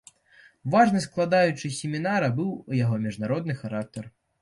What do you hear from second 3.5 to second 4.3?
характар.